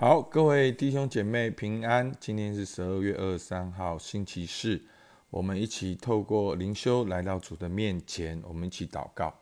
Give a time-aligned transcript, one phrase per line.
[0.00, 2.10] 好，各位弟兄姐妹平安。
[2.18, 4.80] 今天是十二月二十三号，星期四。
[5.28, 9.38] 我们一起透过灵修来到主的面前，我们一起祷告。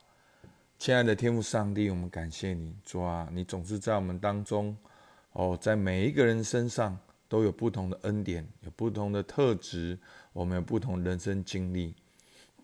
[0.76, 4.76] 亲爱的天父上帝，我们感谢你，主啊，你总是在我们当中。
[5.30, 6.98] 哦，在每一个人身上
[7.28, 9.96] 都有不同的恩典，有不同的特质，
[10.32, 11.94] 我们有不同人生经历，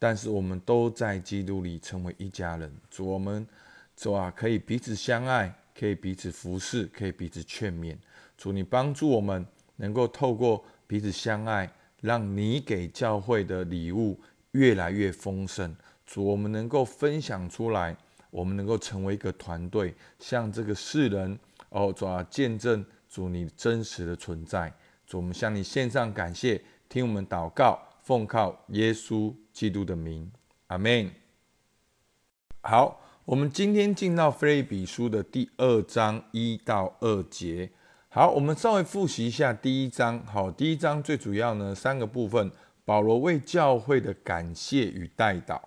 [0.00, 2.74] 但是我们都在基督里成为一家人。
[2.90, 3.46] 主，我们
[3.94, 5.54] 主啊，可以彼此相爱。
[5.76, 7.96] 可以彼此服侍，可以彼此劝勉。
[8.36, 9.44] 主，你帮助我们
[9.76, 11.68] 能够透过彼此相爱，
[12.00, 14.20] 让你给教会的礼物
[14.52, 15.74] 越来越丰盛。
[16.06, 17.96] 主，我们能够分享出来，
[18.30, 21.38] 我们能够成为一个团队，向这个世人
[21.70, 24.72] 哦，主啊，见证主你真实的存在。
[25.06, 30.30] 主，我们向你献上感谢，听我们祷告，奉靠耶稣基督的名，
[30.68, 31.10] 阿门。
[32.60, 33.00] 好。
[33.26, 37.70] 我们今天进到菲利比书的第二章一到二节。
[38.10, 40.22] 好，我们稍微复习一下第一章。
[40.26, 42.52] 好，第一章最主要呢三个部分：
[42.84, 45.58] 保罗为教会的感谢与代祷。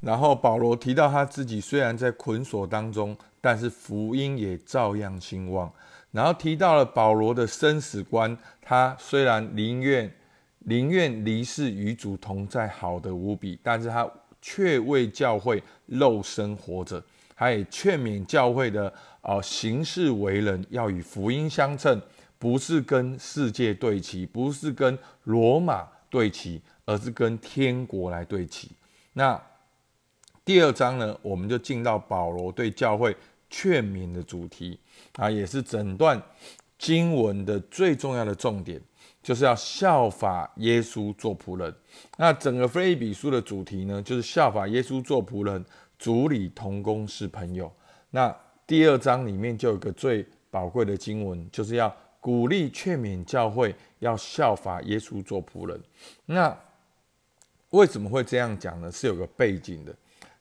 [0.00, 5.72] 然后保罗提到他自己虽然在捆锁当中，但是福音也照样兴旺。
[6.12, 10.14] 然后提到了保罗的生死观，他虽然宁愿
[10.60, 14.08] 宁愿离世与主同在，好的无比，但是他。
[14.42, 17.02] 却为教会肉身活着，
[17.34, 21.98] 还也劝勉教会的啊行事为人要与福音相称，
[22.38, 28.72] 不是跟世界对齐，不是跟罗马对齐，而是跟天国来对齐。
[29.12, 29.40] 那
[30.44, 33.16] 第二章呢，我们就进到保罗对教会
[33.48, 34.78] 劝勉的主题
[35.14, 36.20] 啊，也是整段
[36.76, 38.80] 经文的最重要的重点。
[39.22, 41.74] 就是要效法耶稣做仆人。
[42.16, 45.64] 那整个菲比书的主题呢，就是效法耶稣做仆人，
[45.98, 47.72] 主理同工是朋友。
[48.10, 48.34] 那
[48.66, 55.80] 第二章里面就有个最宝贵的经文，就是要鼓励劝勉教会要效法耶稣做仆人。
[56.26, 56.56] 那
[57.70, 58.90] 为什么会这样讲呢？
[58.90, 59.94] 是有个背景的，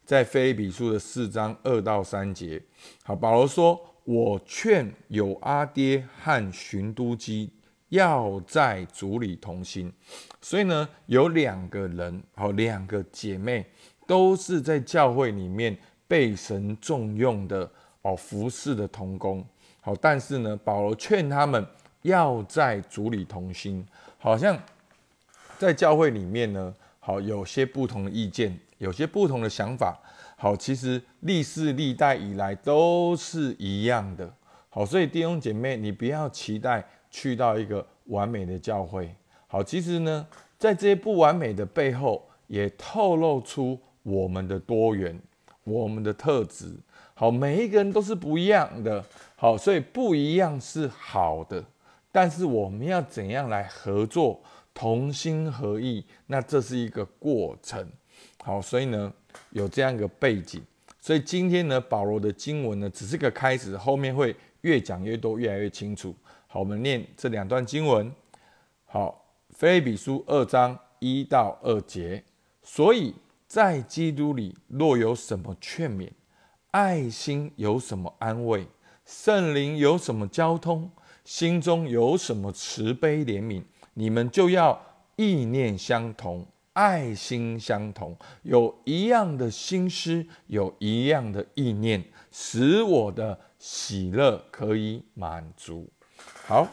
[0.03, 2.61] 在菲比书的四章二到三节。
[3.03, 7.49] 好，保罗说：“我劝有阿爹和寻都基。”
[7.91, 9.91] 要在主里同心，
[10.41, 13.65] 所以呢，有两个人，好，两个姐妹，
[14.07, 17.69] 都是在教会里面被神重用的
[18.01, 19.45] 哦，服侍的同工，
[19.81, 21.65] 好，但是呢，保罗劝他们
[22.03, 23.85] 要在主里同心，
[24.17, 24.57] 好像
[25.59, 29.99] 在教会里面呢，好，有些不同的意见，有些不同的想法，
[30.37, 34.33] 好，其实历世历代以来都是一样的，
[34.69, 36.87] 好，所以弟兄姐妹，你不要期待。
[37.11, 39.13] 去到一个完美的教会，
[39.45, 40.25] 好，其实呢，
[40.57, 45.21] 在这些不完美的背后，也透露出我们的多元，
[45.65, 46.73] 我们的特质。
[47.13, 49.03] 好，每一个人都是不一样的，
[49.35, 51.63] 好，所以不一样是好的。
[52.11, 54.41] 但是我们要怎样来合作，
[54.73, 56.03] 同心合意？
[56.27, 57.87] 那这是一个过程。
[58.43, 59.13] 好，所以呢，
[59.51, 60.61] 有这样一个背景。
[60.99, 66.15] 所以今天呢，保罗的经文呢，只是个开始，后面会越讲越多，越来越清楚。
[66.53, 68.13] 好，我们念这两段经文。
[68.83, 72.21] 好，菲比书二章一到二节。
[72.61, 73.15] 所以
[73.47, 76.09] 在基督里，若有什么劝勉，
[76.71, 78.67] 爱心有什么安慰，
[79.05, 80.91] 圣灵有什么交通，
[81.23, 83.63] 心中有什么慈悲怜悯，
[83.93, 84.77] 你们就要
[85.15, 95.89] 意念相同，爱心相同，有一样的心思，有一样的意念，使我的喜乐可以满足。
[96.47, 96.67] 好，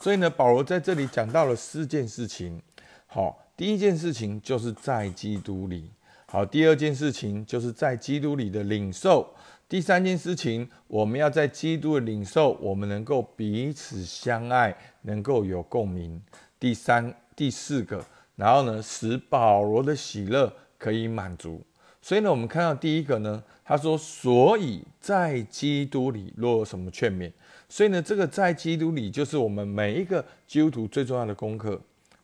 [0.00, 2.60] 所以呢，保罗在这里讲到了四件事情。
[3.06, 5.90] 好，第一件事情就是在基督里；
[6.26, 9.26] 好，第二件事情就是在基督里的领受；
[9.68, 16.20] 第三件事情，我们要在基督的领受，我们能够彼此相爱，能够有共鸣；
[16.60, 18.04] 第三、第四个，
[18.36, 21.60] 然后呢，使保罗的喜乐可以满足。
[22.02, 27.32] 所以呢，我们看到第一个呢，他说：“所以在基督里，若有什么劝勉。”
[27.68, 31.80] 所以呢，这个在基督里，就是我们每一个基督徒最重要的功课，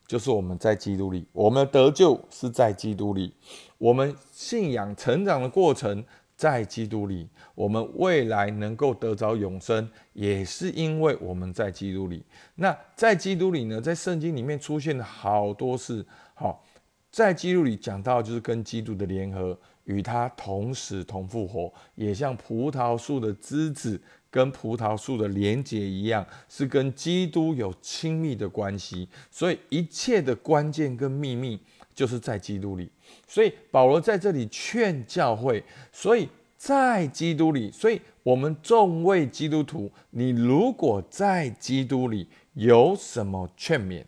[0.07, 3.33] 就是我们在基督里，我们得救是在基督里，
[3.77, 6.03] 我们信仰成长的过程
[6.37, 12.23] 在基督里，我们未来能够得着永生，也是因为我们在基督里。
[12.55, 16.63] 那在基督里呢，在圣经里面出现了好多次，好，
[17.11, 24.01] 在基督里讲到就是跟基督的联合，与他同死同复活，也像葡萄树的枝子。
[24.33, 31.59] 跟葡萄树的连结一样，是跟基督有亲密的关系，所以一切的关键跟秘密
[31.93, 32.89] 就是在基督里。
[33.27, 36.27] 所以保罗在这里劝教会，所以
[36.57, 44.03] 在基督里，所以我们众位基督徒，你如果在基督里有什么劝勉，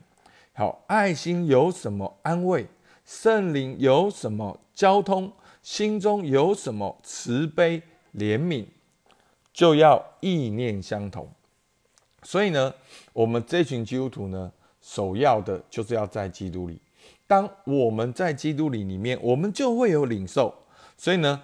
[0.54, 2.66] 好，爱心有什么安慰，
[3.06, 5.32] 圣灵有什么交通，
[5.62, 7.84] 心中有什么慈悲
[8.16, 8.66] 怜悯，
[9.56, 11.32] 就要意念相同。
[12.24, 12.74] 所以呢，
[13.14, 16.78] 我们这群基督徒呢，首要的就是要在基督里。
[17.26, 20.54] 当我们在基督里里面，我们就会有领受。
[20.98, 21.42] 所以呢，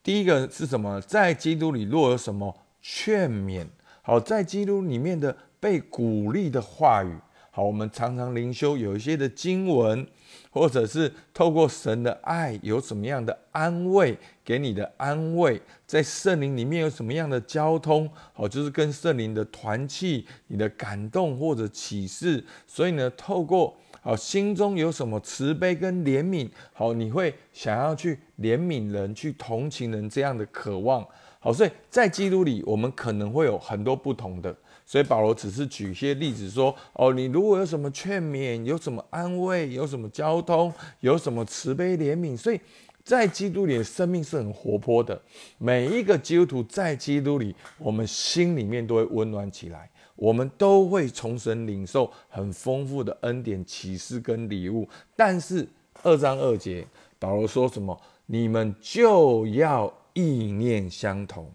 [0.00, 1.00] 第一个是什么？
[1.00, 3.66] 在基督里若有什么劝勉，
[4.02, 7.18] 好，在基督里面的被鼓励的话语，
[7.58, 10.06] 好，我们常常灵修有一些的经文，
[10.48, 22.44] 或者是透过神的爱，有什么样的安慰，给你的安慰，在圣灵里面有什么样的交通，好，就是跟圣灵的团契，你的感动或者启示。
[22.64, 26.48] 所以呢，透过好，心中有什么慈悲跟怜悯？
[26.72, 31.04] 好，你会想要去怜悯人、去同情人这样的渴望。
[31.40, 34.56] 好，所以在基督里，我们可能会有很多不同的。
[34.90, 42.58] 所以保罗只是举一些例子说：哦，你如果有什么劝勉、有什么安慰、有什么交通、有什么慈悲怜悯，所以
[43.04, 45.20] 在基督里的生命是很活泼的。
[45.58, 49.90] 每一个基督徒在基督里，我们心里面都会温暖起来。
[50.16, 55.68] 我们都会从神领受很丰富的恩典、启示跟礼物，但是
[56.02, 56.86] 二章二节
[57.18, 57.94] 保罗说什么？
[58.24, 61.52] 你们就要意念相同。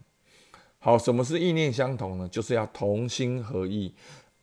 [0.83, 2.27] 好，什么是意念相同呢？
[2.27, 3.93] 就是要同心合意，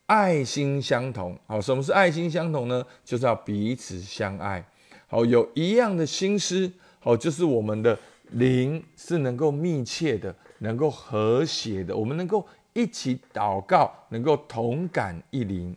[0.06, 1.38] 爱心相同。
[1.46, 2.82] 好，什么是爱心相同呢？
[3.04, 4.64] 就是要彼此相爱。
[5.06, 6.72] 好，有一样的心思。
[6.98, 7.98] 好，就是我们的
[8.31, 12.46] 灵是能够密切的，能够和谐的，我们能够。
[12.72, 15.76] 一起祷告，能够同感一灵，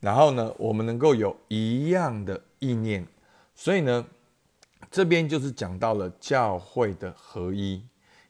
[0.00, 3.04] 然后呢，我们能够有一样的意念，
[3.54, 4.04] 所以呢，
[4.90, 7.82] 这边就是讲到了教会的合一，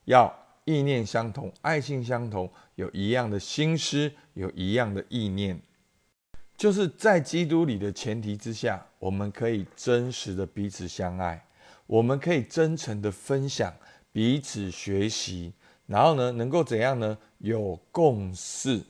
[0.04, 0.32] 要
[0.68, 5.58] 意念相同，爱心相同，有一样的心思，有一样的意念，
[6.58, 11.42] 就是在基督里的前提之下，我们可以真实的彼此相爱，
[11.86, 13.72] 我们可以真诚的分享，
[14.12, 15.54] 彼此学习。
[15.86, 17.16] 然后呢，能够怎样呢？
[17.38, 18.82] 有共识，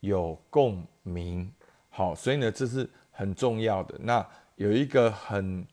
[0.00, 1.48] 有共鸣。
[1.88, 3.94] 好，所以呢，这是很重要的。
[4.00, 4.26] 那
[4.56, 5.64] 有一个很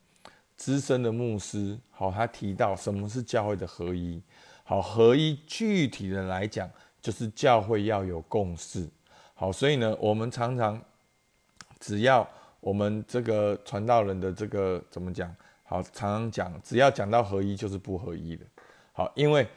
[0.56, 4.22] 资深的牧师，好，他提到什么是教会的合一。
[4.70, 6.70] 好，合一具体的来讲，
[7.02, 8.88] 就是教会要有共识。
[9.34, 10.80] 好，所以呢，我们常常
[11.80, 12.28] 只要
[12.60, 15.36] 我们这个传道人的这个怎么讲？
[15.64, 18.46] 好，常常讲，只要讲到合一，就是不合一的。
[18.94, 19.48] 好，因为。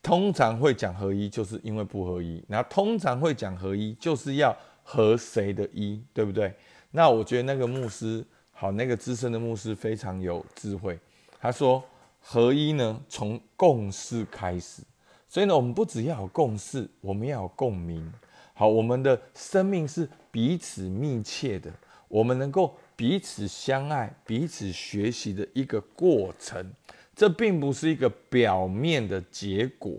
[0.00, 2.42] 通常会讲合一，就是因为不合一。
[2.48, 6.54] 那通常会讲合一，就是要合谁的一，对不对？
[6.92, 10.98] 那我觉得那个牧师好，那个资深的牧师非常有智慧。
[11.40, 11.82] 他说
[12.30, 14.82] 合一呢，从共识开始。
[15.26, 18.12] 所以呢，我们不只要有共识，我们要有共鸣。
[18.52, 21.72] 好，我们的生命是彼此密切的，
[22.06, 26.70] 我们能够彼此相爱、彼此学习的一个过程。
[27.16, 29.94] 这并不是一个表面的结果，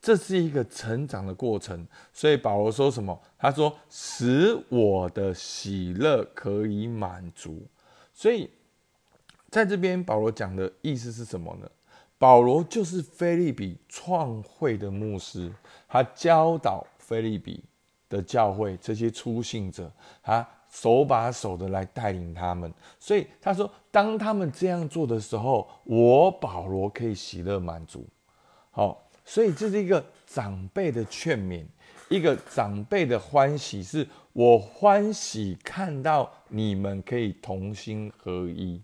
[0.00, 1.84] 这是一个成长的过程。
[2.12, 3.20] 所以保罗说什么？
[3.36, 7.60] 他说：“使我的喜乐可以满足。”
[8.14, 8.48] 所以
[9.52, 11.70] 在这边，保罗讲的意思是什么呢？
[12.18, 15.52] 保罗就是菲利比创会的牧师，
[15.86, 17.62] 他教导菲利比
[18.08, 19.92] 的教会这些初信者，
[20.22, 20.44] 他。
[20.72, 28.06] 手把手的来带领他们，所以他说，当他们这样做的时候，我保罗可以喜乐满足。
[28.70, 31.66] 好，所以这是一个长辈的劝勉，
[32.08, 38.80] 一个长辈的欢喜，是我欢喜看到你们可以同心合一。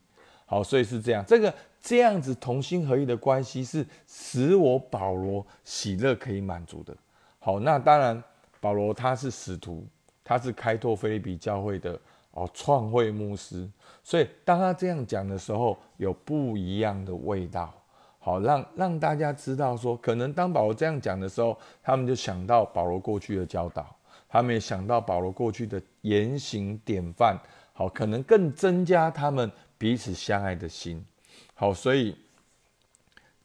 [0.49, 6.97] 好，所以是这样，这个这样子同心合一的关系是使我保罗喜乐可以满足的。
[7.39, 8.21] 好，那当然，
[8.59, 9.87] 保罗他是使徒。
[10.25, 11.99] 他是开拓菲利比教会的
[12.33, 13.67] 哦创会牧师，
[14.03, 17.73] 所以当他这样讲的时候，有不一样的味道。
[18.19, 23.97] 好，让让大家知道说，可能当保罗这样讲的时候，他们就想到保罗过去的教导，
[24.29, 27.35] 他们也想到保罗过去的言行典范。
[27.79, 31.07] 好，可能更增加他们彼此相爱的心。
[31.55, 32.17] 好，所以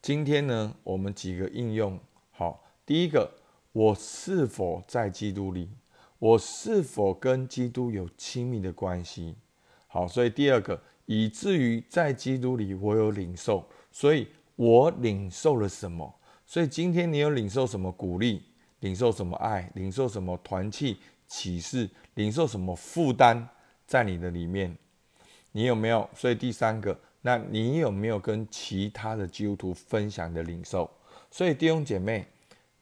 [0.02, 2.00] 今天呢，我们几个应用。
[2.32, 3.30] 好，第一个，
[3.74, 5.70] 我是否在基督里？
[6.18, 9.36] 我是否跟基督有亲密的关系？
[9.86, 16.12] 好，所以第二个，以至于在基督里我有领受，所以我领受了什么？
[16.48, 18.42] 所以今天你有领受什么鼓励？
[18.80, 19.72] 领受什么爱？
[19.76, 20.98] 领受什么团契
[21.28, 21.88] 启示？
[22.16, 23.48] 领受什么负担
[23.94, 24.76] 在你的里面？
[25.52, 26.10] 你有没有？
[26.16, 30.90] 所以第三个，那你有没有跟其他的基督徒分享你的领受？
[31.30, 32.26] 所以弟兄姐妹，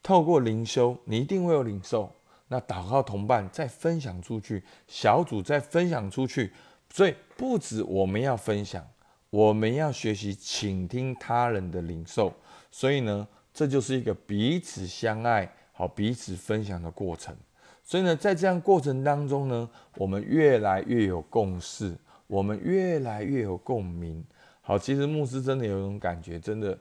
[0.02, 2.10] 透过灵修，你一定会有领受。
[2.48, 6.54] 那祷告同伴再分享出去，小组再分享出去。
[6.90, 8.88] 所以不止我们要分享，
[9.30, 12.34] 我们要学习倾听他人的领受。
[12.72, 17.36] 所以呢，这就是一个彼此相爱、好彼此分享的过程。
[17.84, 21.98] 所以呢，在这样过程当中呢，我们越来越有共识。
[22.28, 24.24] 我们越来越有共鸣。
[24.62, 26.80] 好，其实牧师真的有一种感觉，真的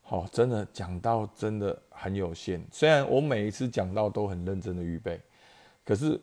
[0.00, 2.64] 好，真的讲到真的很有限。
[2.70, 5.20] 虽然我每一次讲到都很认真的预备，
[5.84, 6.20] 可是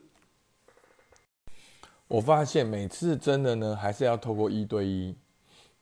[2.08, 5.14] 我发现每次真的呢，还是要透过一对一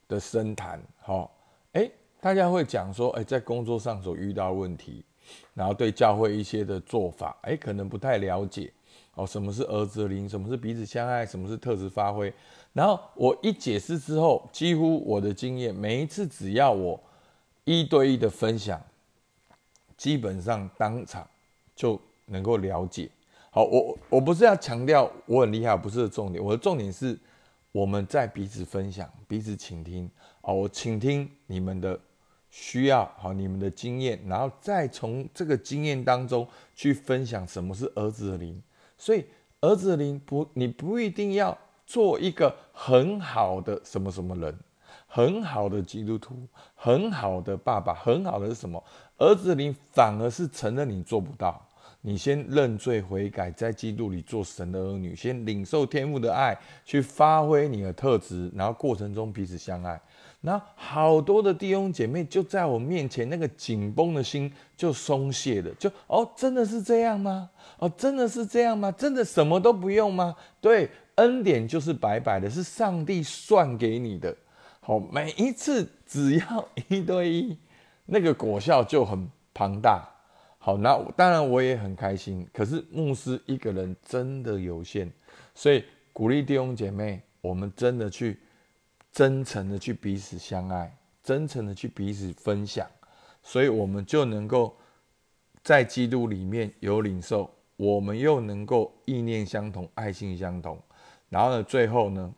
[0.07, 0.81] 的深谈。
[1.01, 1.31] 好，
[1.73, 1.88] 哎，
[2.19, 5.05] 大家会讲说，哎，在工作上所遇到问题，
[5.53, 8.71] 然后对教会一些的做法，哎，可能不太了解。
[9.15, 10.27] 哦，什么是儿子灵？
[10.27, 11.25] 什么是彼此相爱？
[11.25, 12.33] 什么是特质发挥？
[12.71, 16.97] 然后我一解释之后，几乎我的经验，每一次只要我
[17.65, 18.81] 一对一的分享，
[19.97, 21.27] 基本上当场
[21.75, 23.09] 就能够了解。
[23.50, 26.41] 好，我我不是要强调我很厉害，不是重点。
[26.41, 27.19] 我的重点是
[27.73, 30.09] 我们在彼此分享、彼此倾听。
[30.39, 32.00] 哦，我倾听你们的
[32.51, 38.62] 需要，好，你们的经验，然后再从这个经验当中去分享什么是儿子的灵。
[38.96, 39.25] 所以
[39.62, 41.58] 儿子的灵不，你不一定要。
[41.84, 44.58] 做一个很好的什么什么人，
[45.08, 48.81] 很好的基督徒，很好的爸爸，很好的是什么？
[49.17, 51.67] 儿子灵反而是承认你做不到，
[52.01, 60.00] 你先认罪悔改，在基督里做神的儿女，先领受天父的爱，去发挥你的特质，然后过程中彼此相爱。
[60.41, 67.50] 然后好多的弟兄姐妹就在我面前，那个紧绷的心就松懈了，就哦，真的是这样吗？
[67.77, 68.91] 哦，真的是这样吗？
[68.91, 70.36] 真的什么都不用吗？
[70.60, 70.89] 对。
[71.15, 74.36] 恩典就是白白的，是上帝算给你的。
[74.79, 77.55] 好，每一次只要一对一，
[78.05, 80.10] 那个果效就很庞大。
[80.63, 82.48] 好，那当然我也很开心。
[82.53, 85.12] 可是牧师一个人真的有限，
[85.56, 88.39] 所以鼓励弟兄姐妹，我们真的去
[89.12, 92.88] 真诚的去彼此相爱，真诚的去彼此分享，
[93.41, 94.77] 所以我们就能够
[95.63, 100.80] 在基督里面有领受，我们又能够意念相同，爱心相同。
[101.30, 102.32] 然后呢，最后呢，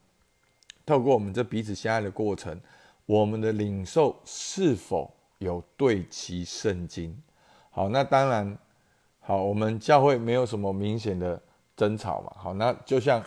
[0.86, 2.58] 透过我们这彼此相爱的过程，
[3.06, 7.22] 我们的领受是否有对齐圣经？
[7.74, 8.58] 好，那当然，
[9.20, 11.42] 好，我们教会没有什么明显的
[11.76, 12.32] 争吵嘛。
[12.38, 13.22] 好，那就像，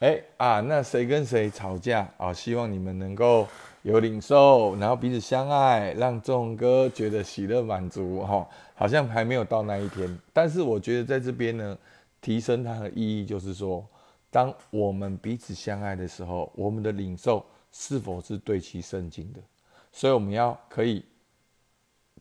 [0.00, 2.32] 哎啊，那谁跟谁吵架啊？
[2.32, 3.46] 希望你们能够
[3.82, 8.24] 有领受，然后彼此相爱，让众哥觉得喜乐满足。
[8.24, 11.78] 哈，好像还没有到那一天，但是我觉得在这边呢，
[12.20, 13.86] 提升它的意义就是说。
[14.34, 19.40] 当我们彼此相爱的时候，我们的领受是否是对其圣经的？
[19.92, 21.04] 所以我们要可以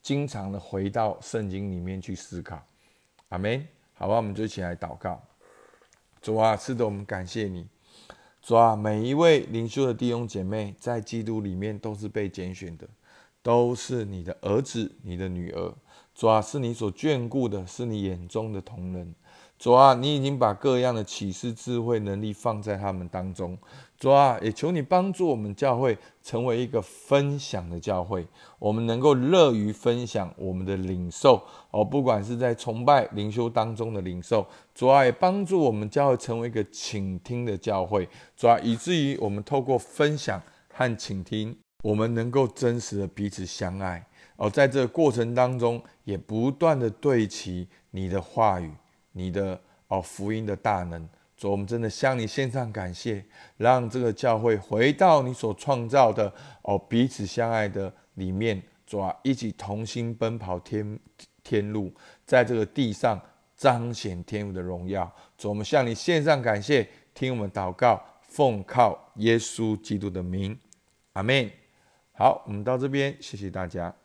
[0.02, 2.62] 经常的回到圣经里面去思考。
[3.30, 3.68] 阿门。
[3.94, 5.22] 好吧，我们就一起来祷告。
[6.22, 7.68] 主啊，是的，我们感谢你。
[8.42, 12.90] 主啊，每一位灵修的弟兄姐妹在基督里面都是被拣选的，
[13.44, 15.76] 都是你的儿子、你的女儿。
[16.16, 19.14] 主啊，是你所眷顾的，是你眼中的同人。
[19.62, 23.56] 主啊，你已经把各样的启示、智慧、能力放在他们当中。
[23.96, 28.26] 主啊，也求你帮助我们教会成为一个分享的教会，
[28.58, 31.40] 我们能够乐于分享我们的领受
[31.70, 34.44] 哦，不管是在崇拜、灵修当中的领受。
[34.74, 38.10] 主啊，也帮助我们教会成为一个倾听的教会。
[38.36, 40.42] 主啊，以至于我们透过分享
[40.74, 44.04] 和倾听，我们能够真实的彼此相爱。
[44.38, 48.72] 哦，在这个过程当中，也不断的对齐你的话语。
[49.12, 53.24] 你的哦，福音的大能，主，我们真的向你献上感谢，
[53.58, 61.00] 让这个教会回到你所创造的哦彼此相爱的里面，主啊，一起同心奔跑天
[61.44, 61.94] 天路，
[62.26, 63.20] 在这个地上
[63.56, 65.12] 彰显天父的荣耀。
[65.38, 70.58] 主，我们向你献上感谢，听我们祷告，奉靠耶稣基督的名，
[71.14, 71.52] 阿门。
[72.14, 74.01] 好，我们到这边，谢谢大家。